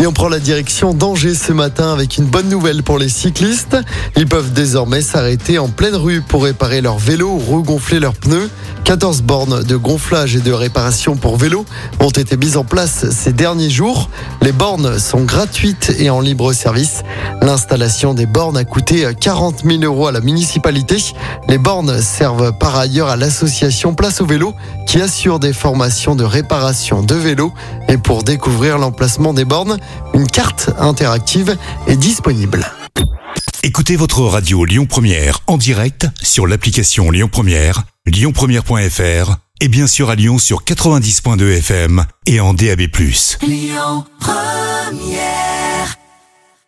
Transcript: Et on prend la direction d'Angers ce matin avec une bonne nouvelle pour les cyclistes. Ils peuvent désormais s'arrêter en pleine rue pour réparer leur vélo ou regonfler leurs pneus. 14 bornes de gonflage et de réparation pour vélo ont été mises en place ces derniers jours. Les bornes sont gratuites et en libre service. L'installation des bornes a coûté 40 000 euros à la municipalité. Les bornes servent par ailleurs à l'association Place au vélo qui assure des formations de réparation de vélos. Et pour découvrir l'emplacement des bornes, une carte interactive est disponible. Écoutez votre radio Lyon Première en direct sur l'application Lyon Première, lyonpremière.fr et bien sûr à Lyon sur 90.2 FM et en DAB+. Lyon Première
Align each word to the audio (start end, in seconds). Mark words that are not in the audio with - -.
Et 0.00 0.06
on 0.06 0.12
prend 0.12 0.30
la 0.30 0.38
direction 0.38 0.94
d'Angers 0.94 1.34
ce 1.34 1.52
matin 1.52 1.92
avec 1.92 2.16
une 2.16 2.24
bonne 2.24 2.48
nouvelle 2.48 2.82
pour 2.82 2.98
les 2.98 3.10
cyclistes. 3.10 3.76
Ils 4.16 4.26
peuvent 4.26 4.50
désormais 4.50 5.02
s'arrêter 5.02 5.58
en 5.58 5.68
pleine 5.68 5.94
rue 5.94 6.22
pour 6.22 6.44
réparer 6.44 6.80
leur 6.80 6.96
vélo 6.96 7.28
ou 7.28 7.38
regonfler 7.38 8.00
leurs 8.00 8.14
pneus. 8.14 8.48
14 8.84 9.20
bornes 9.20 9.62
de 9.62 9.76
gonflage 9.76 10.34
et 10.34 10.40
de 10.40 10.52
réparation 10.52 11.16
pour 11.16 11.36
vélo 11.36 11.66
ont 12.00 12.08
été 12.08 12.38
mises 12.38 12.56
en 12.56 12.64
place 12.64 13.10
ces 13.10 13.34
derniers 13.34 13.68
jours. 13.68 14.08
Les 14.40 14.52
bornes 14.52 14.98
sont 14.98 15.20
gratuites 15.20 15.94
et 15.98 16.08
en 16.08 16.20
libre 16.20 16.54
service. 16.54 17.02
L'installation 17.42 18.14
des 18.14 18.26
bornes 18.26 18.56
a 18.56 18.64
coûté 18.64 19.06
40 19.20 19.64
000 19.66 19.82
euros 19.84 20.06
à 20.06 20.12
la 20.12 20.20
municipalité. 20.20 20.96
Les 21.46 21.58
bornes 21.58 22.00
servent 22.00 22.52
par 22.58 22.76
ailleurs 22.76 23.08
à 23.08 23.16
l'association 23.16 23.94
Place 23.94 24.22
au 24.22 24.26
vélo 24.26 24.54
qui 24.86 25.00
assure 25.00 25.38
des 25.38 25.52
formations 25.52 26.16
de 26.16 26.24
réparation 26.24 27.02
de 27.02 27.14
vélos. 27.14 27.52
Et 27.88 27.98
pour 27.98 28.24
découvrir 28.24 28.78
l'emplacement 28.78 29.34
des 29.34 29.44
bornes, 29.44 29.76
une 30.14 30.26
carte 30.26 30.70
interactive 30.78 31.56
est 31.86 31.96
disponible. 31.96 32.66
Écoutez 33.62 33.96
votre 33.96 34.22
radio 34.22 34.64
Lyon 34.64 34.86
Première 34.86 35.40
en 35.46 35.58
direct 35.58 36.06
sur 36.22 36.46
l'application 36.46 37.10
Lyon 37.10 37.28
Première, 37.30 37.84
lyonpremière.fr 38.06 39.36
et 39.60 39.68
bien 39.68 39.86
sûr 39.86 40.08
à 40.10 40.14
Lyon 40.14 40.38
sur 40.38 40.64
90.2 40.64 41.58
FM 41.58 42.04
et 42.26 42.40
en 42.40 42.54
DAB+. 42.54 42.80
Lyon 43.42 44.04
Première 44.18 45.59